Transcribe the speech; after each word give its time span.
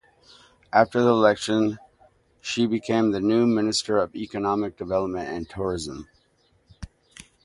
After 0.73 0.99
the 1.03 1.09
election 1.11 1.77
she 2.41 2.65
became 2.65 3.11
the 3.11 3.19
new 3.19 3.45
Minister 3.45 3.99
of 3.99 4.15
Economic 4.15 4.75
Development 4.75 5.29
and 5.29 5.47
Tourism. 5.47 6.09